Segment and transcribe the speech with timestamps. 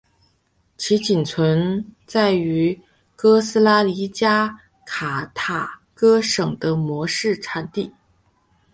[0.77, 2.75] 其仅存在于
[3.15, 7.93] 哥斯达黎加卡塔戈省的模式产地。